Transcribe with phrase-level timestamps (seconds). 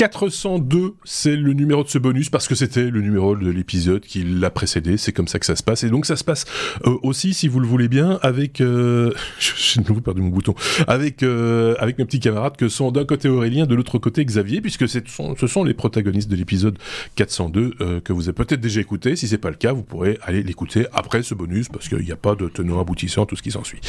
[0.00, 4.24] 402, c'est le numéro de ce bonus parce que c'était le numéro de l'épisode qui
[4.24, 4.96] l'a précédé.
[4.96, 5.84] C'est comme ça que ça se passe.
[5.84, 6.46] Et donc ça se passe
[6.86, 10.54] euh, aussi, si vous le voulez bien, avec euh, j'ai de nouveau perdu mon bouton,
[10.88, 14.62] avec euh, avec mes petits camarades que sont d'un côté Aurélien, de l'autre côté Xavier,
[14.62, 16.78] puisque ce sont, les protagonistes de l'épisode
[17.16, 19.16] 402 euh, que vous avez peut-être déjà écouté.
[19.16, 22.12] Si c'est pas le cas, vous pourrez aller l'écouter après ce bonus parce qu'il n'y
[22.12, 23.80] a pas de tenant aboutissant tout ce qui s'ensuit.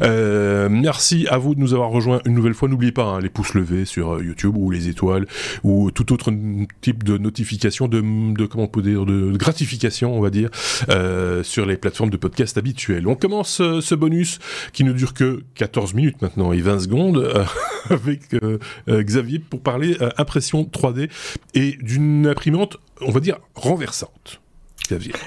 [0.00, 2.70] Merci à vous de nous avoir rejoints une nouvelle fois.
[2.70, 5.26] N'oubliez pas hein, les pouces levés sur YouTube ou les étoiles
[5.62, 6.32] ou tout autre
[6.80, 10.50] type de notification, de, de comment on peut dire, de gratification, on va dire,
[10.88, 13.06] euh, sur les plateformes de podcast habituelles.
[13.06, 14.38] On commence euh, ce bonus
[14.72, 17.44] qui ne dure que 14 minutes maintenant et 20 secondes euh,
[17.90, 18.58] avec euh,
[18.88, 21.10] euh, Xavier pour parler euh, impression 3D
[21.54, 24.40] et d'une imprimante, on va dire, renversante.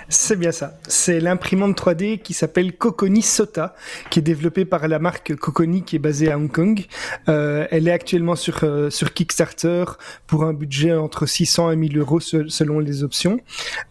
[0.09, 0.77] C'est bien ça.
[0.87, 3.75] C'est l'imprimante 3D qui s'appelle Coconi Sota,
[4.09, 6.85] qui est développée par la marque Coconi, qui est basée à Hong Kong.
[7.29, 9.85] Euh, elle est actuellement sur euh, sur Kickstarter
[10.27, 13.39] pour un budget entre 600 et 1000 euros se- selon les options.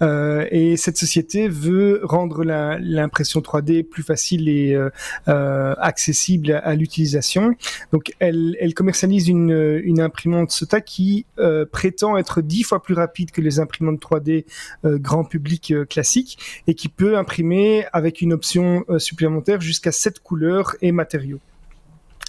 [0.02, 4.78] Euh, et cette société veut rendre l'impression 3D plus facile et
[5.26, 7.54] accessible à, l'utilisation.
[7.92, 11.26] Donc, elle, commercialise une, imprimante Sota qui
[11.70, 14.44] prétend être dix fois plus rapide que les imprimantes 3D
[14.84, 19.92] euh, grand public euh, classique et qui peut imprimer avec une option euh, supplémentaire jusqu'à
[19.92, 21.40] 7 couleurs et matériaux.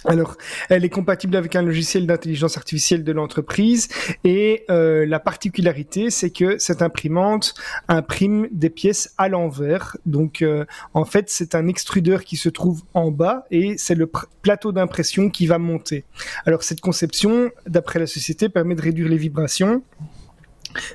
[0.04, 0.36] Alors,
[0.68, 3.86] elle est compatible avec un logiciel d'intelligence artificielle de l'entreprise
[4.24, 7.54] et euh, la particularité, c'est que cette imprimante
[7.86, 9.96] imprime des pièces à l'envers.
[10.04, 10.44] Donc,
[10.92, 14.10] en fait, c'est un extrudeur qui se trouve en bas et c'est le
[14.42, 16.02] plateau d'impression qui va monter.
[16.46, 19.84] Alors, cette conception, d'après la société, permet de réduire les vibrations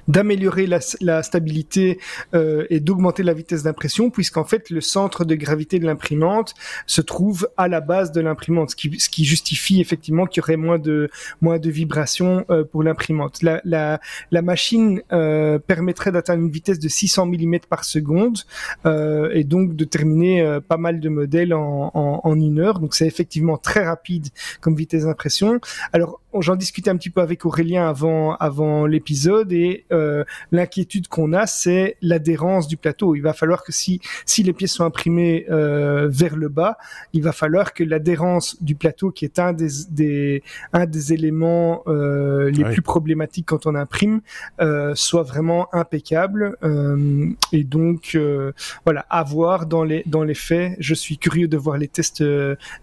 [0.08, 2.00] d'améliorer la, stabilité
[2.34, 6.54] euh, et d'augmenter la vitesse d'impression puisqu'en fait le centre de gravité de l'imprimante
[6.86, 10.44] se trouve à la base de l'imprimante ce qui, ce qui justifie effectivement qu'il y
[10.44, 11.10] aurait moins de
[11.42, 13.42] moins de vibrations euh, pour l'imprimante.
[13.44, 18.40] La, la, machine euh, permettrait d'atteindre une vitesse de 600 mm par seconde
[18.86, 22.80] et donc de terminer pas mal de modèles en, en, en une heure.
[22.80, 24.28] Donc c'est effectivement très rapide
[24.62, 25.60] comme vitesse d'impression.
[25.94, 31.34] Alors j'en discutais un petit peu avec Aurélien avant avant l'épisode et euh, l'inquiétude qu'on
[31.34, 33.16] a c'est l'adhérence du plateau.
[33.16, 36.78] Il va falloir que si si les pièces sont imprimées euh, vers le bas,
[37.14, 40.44] il va falloir que l'adhérence du plateau qui est un des des
[40.74, 44.22] un des éléments euh, les plus problématiques quand on imprime
[44.62, 48.52] euh, soit vraiment impeccable Euh, et donc euh,
[48.86, 50.76] voilà à voir dans les dans les faits.
[50.80, 52.24] Je suis curieux de voir les tests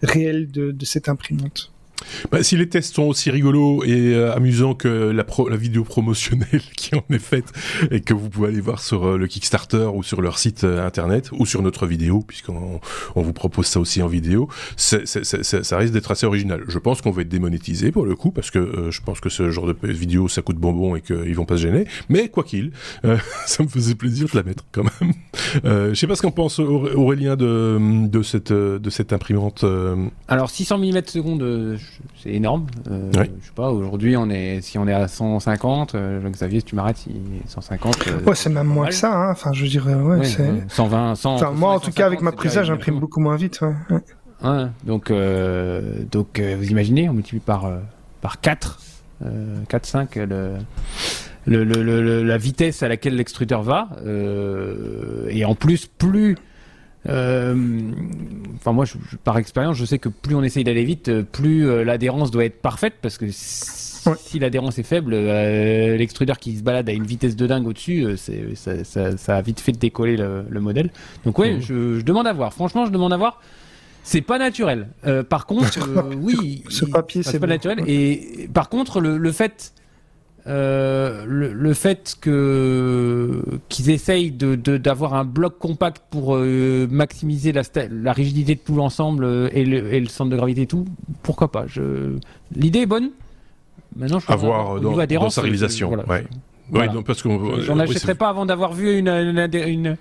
[0.01, 1.74] réels de, de cette imprimante.
[2.31, 5.25] Bah, si les tests sont aussi rigolos et euh, amusants que la,
[5.55, 7.51] vidéo promotionnelle qui en est faite
[7.91, 10.85] et que vous pouvez aller voir sur euh, le Kickstarter ou sur leur site euh,
[10.85, 12.79] internet ou sur notre vidéo puisqu'on
[13.15, 16.63] on vous propose ça aussi en vidéo, ça risque d'être assez original.
[16.67, 19.49] Je pense qu'on va être démonétisé pour le coup parce que je pense que ce
[19.51, 21.85] genre de vidéo ça coûte bonbon et qu'ils vont pas se gêner.
[22.09, 22.71] Mais quoi qu'il,
[23.45, 25.13] ça me faisait plaisir de la mettre quand même.
[25.63, 29.65] Je sais pas ce qu'en pense Auré- Aurélien de, cette de cette imprimante.
[30.27, 31.77] Alors 600 mm secondes,
[32.21, 32.65] c'est énorme.
[32.89, 33.31] Euh, Ouais.
[33.41, 36.75] Je sais pas, aujourd'hui on est, si on est à 150, euh, Xavier, si tu
[36.75, 37.15] m'arrêtes, si
[37.47, 37.95] 150.
[38.07, 38.89] euh, Ouais, c'est même moins mal.
[38.89, 39.13] que ça.
[39.13, 39.31] Hein.
[39.31, 40.41] Enfin, je dirais, ouais, ouais, c'est.
[40.41, 41.35] ouais, 120, 100.
[41.35, 43.59] Enfin, moi, en tout cas, avec 150, ma prise, j'imprime beaucoup moins vite.
[43.61, 43.73] Ouais.
[43.89, 44.01] Ouais.
[44.43, 47.77] Ouais, donc, euh, donc euh, vous imaginez, on multiplie par, euh,
[48.21, 48.79] par 4,
[49.25, 50.57] euh, 4, 5, le,
[51.47, 53.87] le, le- le- le- la vitesse à laquelle l'extrudeur va.
[54.05, 56.35] euh, et en plus, plus.
[57.09, 57.55] Euh,
[58.57, 61.21] Enfin, moi, je- je- par expérience, je sais que plus on essaye d'aller vite, euh,
[61.23, 64.15] plus euh, l'adhérence doit être parfaite parce que si, Ouais.
[64.19, 68.03] si l'adhérence est faible, euh, l'extrudeur qui se balade à une vitesse de dingue au-dessus,
[68.05, 68.15] euh,
[68.55, 70.89] ça, ça- ça a vite fait de décoller le, le modèle.
[71.25, 71.61] Donc, ouais, Mhm.
[71.61, 72.53] je, je demande à voir.
[72.53, 73.39] Franchement, je demande à voir.
[74.03, 74.87] C'est pas naturel.
[75.05, 75.65] Euh, par contre,
[76.21, 77.83] oui, Ce papier, c'est pas naturel.
[77.87, 79.73] Et par contre, le, le fait,
[80.47, 87.51] euh, le, le fait que qu'ils essayent de d'avoir un bloc compact pour euh, maximiser
[87.51, 90.67] la, la rigidité de tout l'ensemble euh, et le, et le centre de gravité et
[90.67, 90.85] tout,
[91.23, 91.65] pourquoi pas?
[91.67, 92.17] Je
[92.55, 93.09] L'idée est bonne.
[93.95, 95.87] Maintenant, je à voir dans, dans sa réalisation.
[95.87, 96.05] voilà.
[96.07, 96.25] ouais.
[96.69, 96.89] Voilà.
[96.89, 99.97] Oui, non, parce qu'on J'en oui, achèterai pas avant d'avoir vu une, une, adhé- une,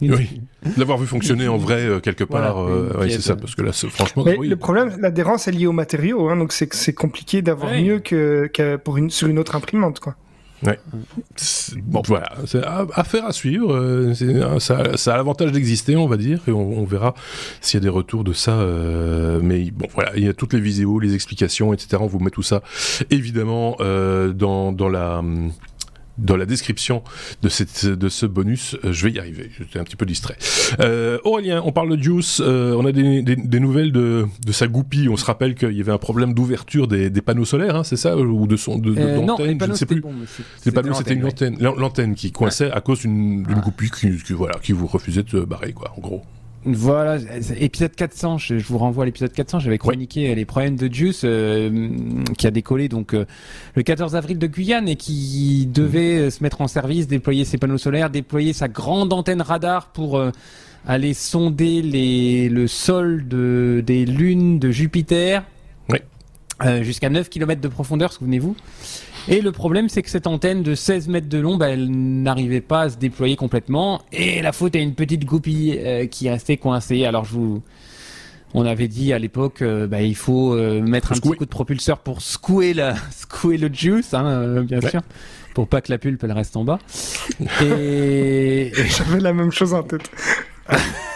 [0.00, 0.40] une- Oui.
[0.76, 3.62] L'avoir vu fonctionner en vrai euh, quelque part, Voilà, euh, pièce, c'est ça, parce que
[3.62, 4.48] là, franchement, Mais oui.
[4.48, 7.82] le problème, l'adhérence est liée au matériau, hein, donc c'est compliqué d'avoir Ouais.
[7.82, 10.16] mieux que, que pour une, sur une autre imprimante, quoi.
[11.36, 12.62] C'est- Bon, voilà, c'est
[12.94, 13.74] affaire à suivre.
[13.74, 17.14] euh, c'est- ça, ça a l'avantage d'exister, on va dire, et on, on verra
[17.60, 18.52] s'il y a des retours de ça.
[18.60, 21.96] euh, mais bon, voilà, il y a toutes les vidéos, les explications, etc.
[22.00, 22.62] On vous met tout ça,
[23.10, 25.18] évidemment, euh, dans, dans la.
[25.18, 25.50] hum,
[26.18, 27.02] dans la description
[27.42, 28.76] de, cette, de ce bonus.
[28.84, 30.36] Euh, je vais y arriver, j'étais un petit peu distrait.
[30.80, 34.52] Euh, Aurélien, on parle de Juice, euh, on a des, des, des nouvelles de, de,
[34.52, 35.08] sa goupille.
[35.08, 37.96] On se rappelle qu'il y avait un problème d'ouverture des, des, panneaux solaires, hein, c'est
[37.96, 40.12] ça Ou de son de, euh, Non, les panneaux, c'était bon,
[40.64, 42.72] Les panneaux, c'était une antenne, l'antenne qui coinçait ouais.
[42.72, 43.60] à cause d'une ah.
[43.60, 46.22] goupille qui, qui, voilà, qui vous refusait de barrer, quoi, en gros.
[46.64, 47.18] Voilà,
[47.58, 50.34] épisode 400, je, vous renvoie à l'épisode 400, j'avais chroniqué ouais.
[50.36, 51.90] les problèmes de Juice euh,
[52.38, 53.24] qui a décollé donc euh,
[53.74, 56.30] le 14 avril de Guyane et qui devait mmh.
[56.30, 60.30] se mettre en service, déployer ses panneaux solaires, déployer sa grande antenne radar pour euh,
[60.86, 65.44] aller sonder les, le sol de, des lunes de Jupiter
[66.82, 68.54] jusqu'à 9 km de profondeur, souvenez-vous.
[69.28, 72.60] Et le problème, c'est que cette antenne de 16 mètres de long, bah, elle n'arrivait
[72.60, 74.02] pas à se déployer complètement.
[74.12, 77.04] Et la faute à une petite goupille euh, qui restait coincée.
[77.04, 77.62] Alors je vous...
[78.54, 81.50] On avait dit à l'époque, euh, bah, il faut euh, mettre un petit coup de
[81.50, 82.94] propulseur pour secouer, la...
[83.10, 84.90] secouer le juice, hein, euh, bien ouais.
[84.90, 85.00] sûr,
[85.54, 86.78] pour pas que la pulpe elle reste en bas.
[87.62, 90.10] Et j'avais la même chose en tête.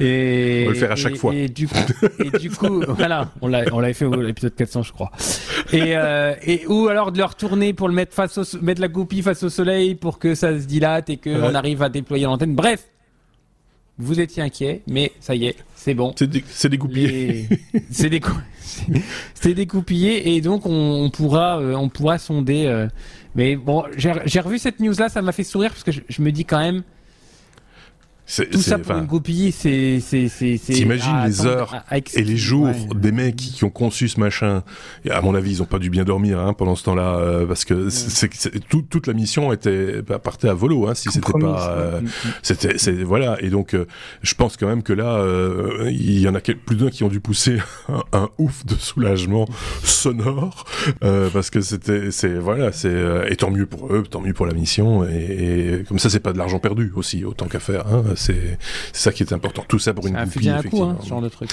[0.00, 1.34] Et, on va le faire à chaque et, fois.
[1.34, 1.76] Et du coup,
[2.18, 5.10] et du coup voilà, on l'a, on l'avait fait au l'épisode 400, je crois.
[5.72, 8.88] Et, euh, et ou alors de le retourner pour le mettre face au, mettre la
[8.88, 11.54] goupille face au soleil pour que ça se dilate et que ouais.
[11.54, 12.54] arrive à déployer l'antenne.
[12.54, 12.86] Bref,
[13.98, 16.14] vous étiez inquiet, mais ça y est, c'est bon.
[16.16, 17.06] C'est, dé, c'est dégoupillé.
[17.06, 17.48] Les...
[17.90, 18.32] c'est, décou...
[19.34, 22.64] c'est découpillé et donc on, on pourra, euh, on pourra sonder.
[22.66, 22.88] Euh...
[23.34, 26.00] Mais bon, j'ai, j'ai revu cette news là, ça m'a fait sourire parce que je,
[26.08, 26.82] je me dis quand même.
[28.30, 30.00] C'est, Tout ça pour une goupille, c'est.
[30.64, 32.86] T'imagines ah, les heures à, à et les jours ouais.
[32.94, 34.62] des mecs qui, qui, ont conçu ce machin.
[35.04, 37.44] Et à mon avis, ils ont pas dû bien dormir hein, pendant ce temps-là, euh,
[37.44, 38.60] parce que ouais.
[38.68, 41.72] tout, toute la mission était bah, partait à volo, hein, si c'était pas.
[41.76, 42.00] Euh,
[42.42, 43.36] c'était, c'est voilà.
[43.42, 43.86] Et donc, euh,
[44.22, 47.08] je pense quand même que là, euh, il y en a plus d'un qui ont
[47.08, 49.48] dû pousser un, un ouf de soulagement
[49.82, 50.66] sonore,
[51.02, 54.46] euh, parce que c'était, c'est voilà, c'est et tant mieux pour eux, tant mieux pour
[54.46, 57.88] la mission, et, et comme ça, c'est pas de l'argent perdu aussi, autant qu'à faire.
[57.88, 58.58] Hein, c'est
[58.92, 59.64] ça qui est important.
[59.66, 61.50] Tout ça pour une goupille, un coup, hein, ce genre de truc.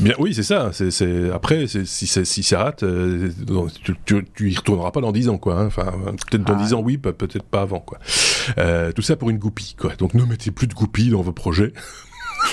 [0.00, 0.70] Bien, oui, c'est ça.
[0.72, 3.30] C'est, après, si, si ça rate, euh,
[3.82, 5.60] tu, tu, tu, y retourneras pas dans 10 ans, quoi.
[5.60, 5.66] Hein.
[5.66, 5.92] Enfin,
[6.30, 6.62] peut-être dans ah.
[6.62, 7.98] 10 ans, oui, peut-être pas avant, quoi.
[8.58, 9.94] Euh, tout ça pour une goupille, quoi.
[9.96, 11.72] Donc, ne mettez plus de goupilles dans vos projets.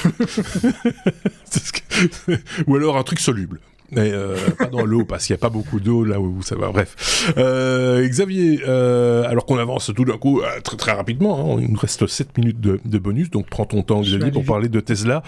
[2.67, 3.59] Ou alors un truc soluble
[3.95, 6.55] mais euh, pas dans l'eau parce qu'il n'y a pas beaucoup d'eau là où ça
[6.55, 6.69] va.
[6.69, 11.59] Bref, euh, Xavier, euh, alors qu'on avance tout d'un coup euh, très très rapidement, hein,
[11.61, 14.69] il nous reste 7 minutes de, de, bonus, donc prends ton temps Xavier pour parler
[14.69, 15.23] de Tesla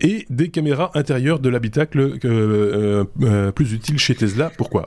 [0.00, 3.04] et des caméras intérieures de l'habitacle euh,
[3.52, 4.50] plus utiles chez Tesla.
[4.56, 4.86] Pourquoi?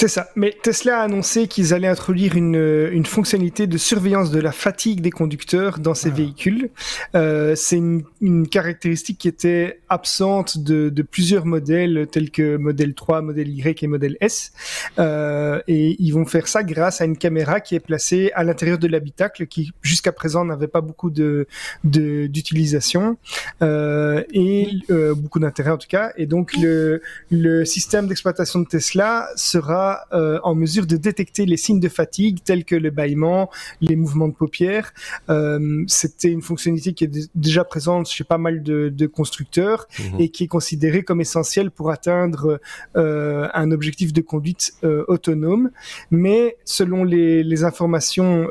[0.00, 0.30] C'est ça.
[0.34, 5.02] Mais Tesla a annoncé qu'ils allaient introduire une, une, fonctionnalité de surveillance de la fatigue
[5.02, 6.14] des conducteurs dans ces ah.
[6.14, 6.70] véhicules.
[7.14, 12.94] Euh, c'est une, une, caractéristique qui était absente de, de, plusieurs modèles tels que modèle
[12.94, 14.52] 3, modèle Y et modèle S.
[14.98, 18.78] Euh, et ils vont faire ça grâce à une caméra qui est placée à l'intérieur
[18.78, 21.46] de l'habitacle qui jusqu'à présent n'avait pas beaucoup de
[21.84, 23.18] d'utilisation
[23.62, 26.12] euh, et euh, beaucoup d'intérêt en tout cas.
[26.16, 31.56] Et donc le, le système d'exploitation de Tesla sera euh, en mesure de détecter les
[31.56, 33.50] signes de fatigue tels que le bâillement,
[33.80, 34.92] les mouvements de paupières.
[35.28, 40.20] Euh, C'était une fonctionnalité qui est déjà présente chez pas mal de, de constructeurs mmh.
[40.20, 42.60] et qui est considérée comme essentielle pour atteindre
[42.96, 44.64] euh, un objectif de conduite
[45.08, 45.70] autonome.
[46.10, 48.50] Mais selon les, les informations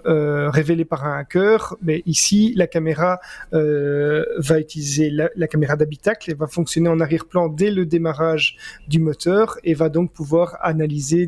[0.57, 3.19] révélées par un hacker, mais ici la caméra
[3.51, 8.57] va utiliser la, la caméra d'habitacle et va fonctionner en arrière-plan dès le démarrage
[8.87, 11.18] du moteur et va donc pouvoir analyser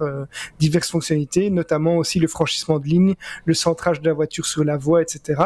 [0.00, 0.26] euh,
[0.58, 4.76] diverses fonctionnalités, notamment aussi le franchissement de ligne, le centrage de la voiture sur la
[4.76, 5.42] voie, etc.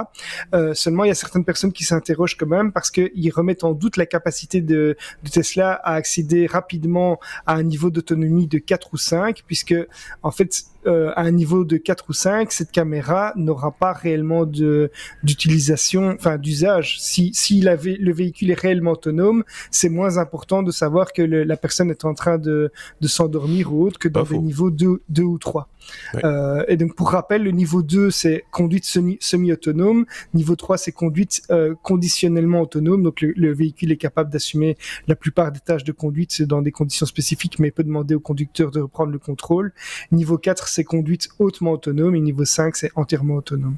[0.55, 3.73] Euh, seulement, il y a certaines personnes qui s'interrogent quand même parce qu'ils remettent en
[3.73, 8.95] doute la capacité de, de, Tesla à accéder rapidement à un niveau d'autonomie de 4
[8.95, 9.75] ou 5, puisque
[10.23, 14.47] en fait, euh, à un niveau de 4 ou 5, cette caméra n'aura pas réellement
[14.47, 14.91] de
[15.23, 17.01] d'utilisation, enfin d'usage.
[17.01, 21.45] Si, si la le véhicule est réellement autonome, c'est moins important de savoir que le,
[21.45, 24.43] la personne est en train de, de s'endormir ou autre que dans pas des faux.
[24.43, 25.69] niveaux 2, 2 ou 3.
[26.15, 26.25] Ouais.
[26.25, 31.43] Euh, et donc pour rappel, le niveau 2 c'est conduite semi-autonome, niveau 3 c'est conduite
[31.51, 34.77] euh, conditionnellement autonome, donc le, le véhicule est capable d'assumer
[35.09, 38.71] la plupart des tâches de conduite dans des conditions spécifiques, mais peut demander au conducteur
[38.71, 39.73] de reprendre le contrôle.
[40.13, 43.77] Niveau 4 c'est conduite hautement autonome et niveau 5 c'est entièrement autonome.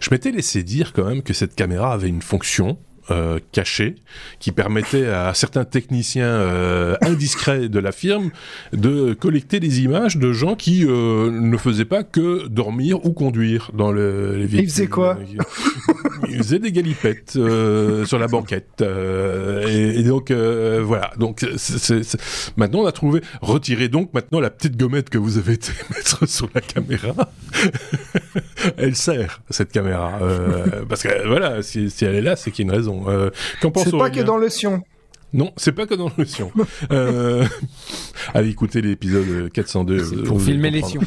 [0.00, 2.78] Je m'étais laissé dire quand même que cette caméra avait une fonction
[3.10, 3.96] euh, caché
[4.38, 8.30] qui permettait à certains techniciens euh, indiscrets de la firme
[8.72, 13.72] de collecter des images de gens qui euh, ne faisaient pas que dormir ou conduire
[13.74, 14.60] dans le, les véhicules.
[14.60, 15.18] Ils faisaient quoi?
[16.36, 18.82] faisait des galipettes sur la banquette.
[18.82, 21.12] Et, et, donc voilà.
[21.18, 21.44] Donc
[22.56, 23.20] maintenant on a trouvé.
[23.40, 27.14] Retirez donc maintenant la petite gommette que vous avez été mettre sur la caméra.
[28.76, 30.18] elle sert cette caméra
[30.88, 33.04] parce que voilà, si, si, elle est là, c'est qu'il y a une raison.
[33.60, 34.82] c'est pas que dans le sion.
[35.34, 36.52] Non, c'est pas que dans le Sion.
[36.92, 37.44] euh,
[38.34, 40.22] allez écouter l'épisode 402.
[40.22, 41.00] Pour filmer les Sions.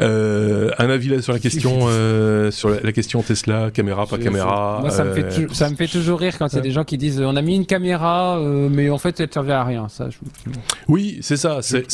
[0.00, 4.78] Euh, un avis là sur la question, euh, sur la, question Tesla, caméra, pas caméra.
[4.80, 6.70] Moi, ça, me fait euh, ça me fait toujours rire quand il y a des
[6.70, 9.64] gens qui disent on a mis une caméra, euh, mais en fait elle servait à
[9.64, 9.88] rien.
[9.88, 10.18] Ça, je...
[10.86, 11.58] Oui, c'est ça.
[11.62, 11.84] C'est,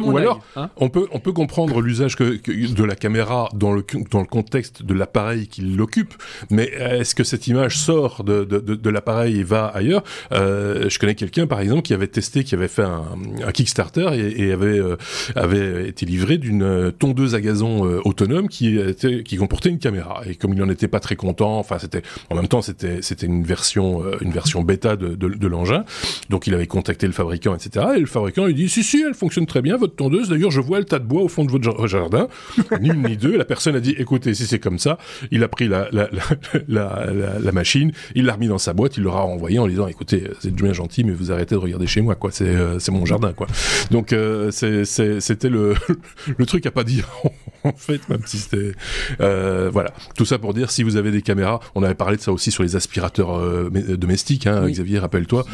[0.00, 0.70] ou alors hein.
[0.76, 4.82] on peut on peut comprendre l'usage que, de la caméra dans le dans le contexte
[4.82, 6.14] de l'appareil qui l'occupe,
[6.50, 10.02] mais est-ce que cette image sort de de, de, de l'appareil et va ailleurs?
[10.32, 14.78] Je connais quelqu'un, par exemple, qui avait testé, qui avait fait un, Kickstarter et, avait
[14.78, 14.96] euh,
[15.34, 19.78] avait été livré d'une euh, tondeuse à gazon euh, autonome qui était, qui comportait une
[19.78, 20.22] caméra.
[20.26, 23.26] Et comme il n'en était pas très content, enfin c'était en même temps c'était c'était
[23.26, 25.84] une version une version bêta de, de, l'engin,
[26.30, 27.86] donc il avait contacté le fabricant, etc.
[27.96, 30.28] Et le fabricant lui dit si si elle fonctionne très bien votre tondeuse.
[30.28, 32.28] D'ailleurs je vois le tas de bois au fond de votre jardin.
[32.80, 33.36] ni une ni deux.
[33.36, 34.98] La personne a dit écoutez si c'est comme ça,
[35.30, 36.08] il a pris la la,
[36.68, 40.54] la, machine, il l'a remis dans sa boîte, il l'aura renvoyé en disant écoutez c'est
[40.54, 42.30] bien gentil mais vous arrêtez de regarder chez moi, quoi.
[42.32, 43.46] C'est euh, mon jardin, quoi.
[43.90, 45.74] Donc euh, c'était le
[46.38, 47.08] le truc à pas dire
[47.64, 48.72] en fait, même si c'était
[49.20, 49.92] euh, voilà.
[50.16, 52.50] Tout ça pour dire si vous avez des caméras, on avait parlé de ça aussi
[52.50, 53.40] sur les aspirateurs
[53.70, 55.44] domestiques, hein, Xavier, rappelle-toi,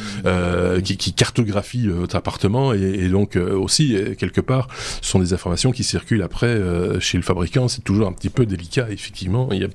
[0.82, 4.68] qui, qui cartographient votre appartement et, et donc aussi quelque part,
[5.00, 6.60] ce sont des informations qui circulent après
[7.00, 7.68] chez le fabricant.
[7.68, 9.48] C'est toujours un petit peu délicat, effectivement.
[9.52, 9.68] Il n'y a,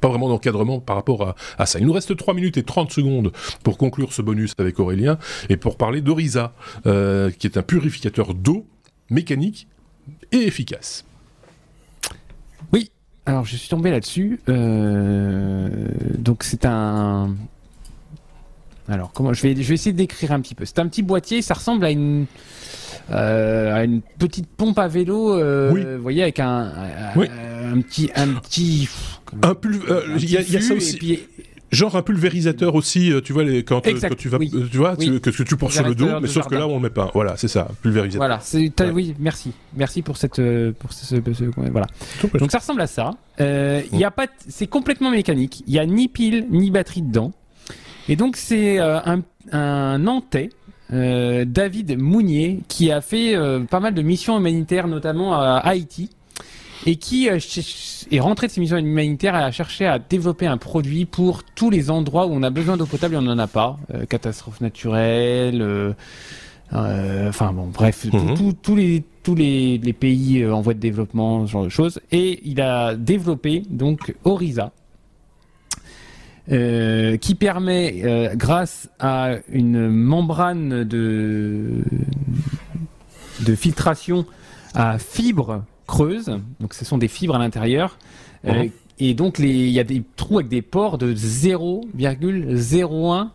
[0.00, 1.78] pas vraiment d'encadrement par rapport à, à ça.
[1.78, 3.32] Il nous reste 3 minutes et 30 secondes
[3.62, 5.07] pour conclure ce bonus avec Aurélien
[5.48, 6.52] et pour parler d'Oriza,
[6.86, 8.66] euh, qui est un purificateur d'eau
[9.10, 9.68] mécanique
[10.32, 11.04] et efficace.
[12.72, 12.90] Oui,
[13.26, 14.40] alors je suis tombé là-dessus.
[14.48, 15.68] Euh,
[16.18, 17.34] donc c'est un.
[18.88, 20.64] Alors comment je vais je vais essayer de décrire un petit peu.
[20.64, 22.26] C'est un petit boîtier, ça ressemble à une
[23.10, 25.38] euh, à une petite pompe à vélo,
[25.70, 26.72] vous voyez, avec un,
[27.14, 28.88] un, petit un petit.
[29.42, 29.80] Un plus,
[30.18, 31.20] il y, a ça aussi.
[31.70, 34.96] Genre un pulvérisateur aussi, euh, tu vois, les, quand, euh, tu vas, euh, tu vois,
[34.96, 37.10] que, tu portes sur le dos, mais sauf que là on le met pas.
[37.12, 38.20] Voilà, c'est ça, pulvérisateur.
[38.20, 40.40] Voilà, c'est, oui, merci, merci pour cette,
[40.78, 41.16] pour ce,
[41.70, 41.86] voilà.
[42.38, 43.10] Donc ça ressemble à ça.
[43.38, 45.62] Il y a pas, c'est complètement mécanique.
[45.66, 47.32] Il y a ni pile ni batterie dedans.
[48.08, 49.22] Et donc c'est un,
[49.52, 50.50] un Nantais.
[50.90, 53.36] David Mounier qui a fait
[53.70, 56.08] pas mal de missions humanitaires notamment à Haïti
[56.86, 57.38] et qui euh,
[58.10, 61.70] est rentré de ses missions humanitaires et a cherché à développer un produit pour tous
[61.70, 63.78] les endroits où on a besoin d'eau potable et on n'en a pas.
[63.94, 68.54] Euh, catastrophes naturelles, euh, enfin bon, bref, mhm.
[68.62, 72.00] tous les tous les, les, pays en voie de développement, ce genre de choses.
[72.12, 74.72] Et il a développé donc Orisa,
[76.50, 81.84] euh, qui permet, euh, grâce à une membrane de,
[83.40, 84.24] de filtration
[84.72, 87.98] à fibres creuse, donc ce sont des fibres à l'intérieur.
[88.44, 88.70] Euh, mhm.
[89.00, 93.30] et donc il y a des trous avec des pores de 0,01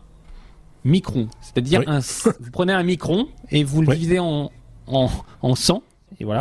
[0.84, 1.28] micron.
[1.42, 4.50] C'est-à-dire vous prenez un micron et vous le divisez en,
[4.86, 5.82] en, 100
[6.20, 6.40] et voilà.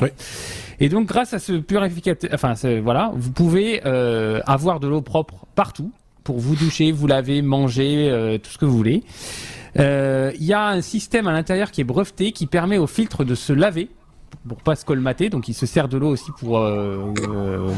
[0.80, 5.46] Et donc grâce à ce purificateur, enfin voilà, vous pouvez euh, avoir de l'eau propre
[5.56, 5.92] partout
[6.24, 9.04] pour vous doucher, vous laver, manger, euh, tout ce que vous voulez.
[9.76, 13.36] Il y a un système à l'intérieur qui est breveté qui permet au filtre de
[13.36, 13.90] se laver
[14.48, 17.72] pour pas se colmater, donc il se sert de l'eau aussi pour euh, euh,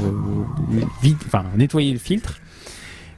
[1.02, 2.42] vide, enfin, nettoyer le filtre.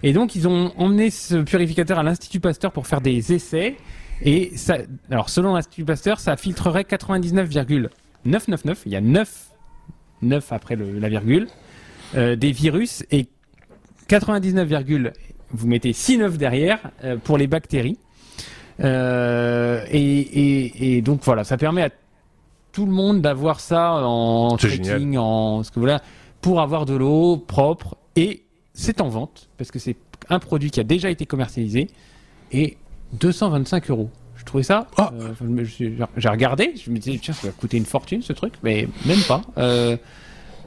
[0.03, 3.75] Et donc ils ont emmené ce purificateur à l'Institut Pasteur pour faire des essais.
[4.21, 4.77] Et ça,
[5.11, 9.47] alors selon l'Institut Pasteur, ça filtrerait 99,999, il y a 9,
[10.21, 11.47] 9 après le, la virgule,
[12.15, 13.27] euh, des virus et
[14.07, 14.69] 99,
[15.51, 17.97] vous mettez 6,9 derrière euh, pour les bactéries.
[18.79, 21.89] Euh, et, et, et, donc voilà, ça permet à
[22.77, 25.99] tout le monde d'avoir ça en trekking, en ce que voilà,
[26.41, 29.95] pour avoir de l'eau propre et c'est en vente parce que c'est
[30.29, 31.87] un produit qui a déjà été commercialisé
[32.51, 32.77] et
[33.13, 34.11] 225 euros.
[34.35, 34.85] Je trouvais ça.
[34.95, 35.11] Ah.
[35.19, 38.87] Euh, j'ai regardé, je me disais tiens ça va coûter une fortune ce truc, mais
[39.07, 39.41] même pas.
[39.57, 39.97] Euh,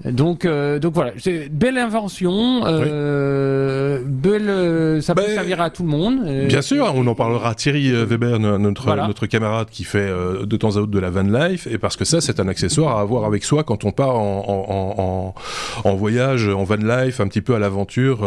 [0.04, 1.12] donc, euh, donc voilà,
[1.50, 6.20] belle invention, euh, belle, euh, ça peut ben, servir à tout le monde.
[6.26, 7.54] Euh, bien sûr, on en parlera.
[7.54, 11.66] Thierry Weber, notre notre camarade qui fait de temps à autre de la van life,
[11.66, 14.44] et parce que ça, c'est un accessoire à avoir avec soi quand on part en,
[14.46, 18.18] en, en, en voyage, en van life, un petit peu à l'aventure,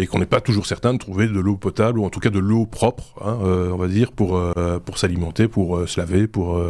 [0.00, 2.30] et qu'on n'est pas toujours certain de trouver de l'eau potable ou en tout cas
[2.30, 4.40] de l'eau propre, hein, on va dire, pour
[4.84, 6.60] pour s'alimenter, pour se laver, pour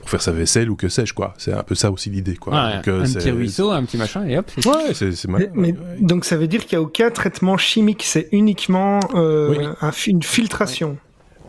[0.00, 1.34] pour faire sa vaisselle ou que sais-je quoi.
[1.38, 2.52] C'est un peu ça aussi l'idée quoi.
[2.74, 4.50] Donc, un petit ruisseau un petit machin, et hop.
[4.66, 5.46] Ouais, c'est malin.
[5.54, 9.72] Mais, Donc ça veut dire qu'il n'y a aucun traitement chimique, c'est uniquement euh,
[10.08, 10.98] une filtration.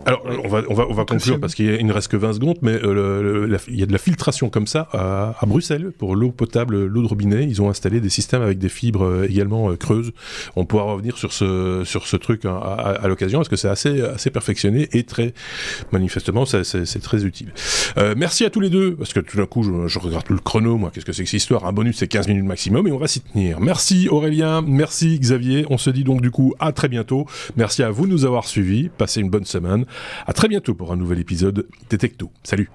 [0.05, 2.57] Alors, on va, on va, on va conclure parce qu'il ne reste que 20 secondes,
[2.61, 6.31] mais euh, il y a de la filtration comme ça à, à Bruxelles pour l'eau
[6.31, 7.43] potable, l'eau de robinet.
[7.43, 10.11] Ils ont installé des systèmes avec des fibres euh, également euh, creuses.
[10.55, 13.69] On pourra revenir sur ce, sur ce truc hein, à, à, l'occasion parce que c'est
[13.69, 15.33] assez, assez perfectionné et très,
[15.91, 17.53] manifestement, c'est très utile.
[17.97, 20.37] Euh, merci à tous les deux parce que tout d'un coup, je, je regarde le
[20.37, 21.65] chrono, moi, qu'est-ce que c'est que cette histoire?
[21.65, 23.59] Un bonus, c'est 15 minutes maximum et on va s'y tenir.
[23.59, 25.65] Merci Aurélien, merci Xavier.
[25.69, 27.25] On se dit donc du coup à très bientôt.
[27.55, 28.89] Merci à vous de nous avoir suivis.
[28.89, 29.85] Passez une bonne semaine.
[30.25, 31.97] À très bientôt pour un nouvel épisode des
[32.43, 32.69] Salut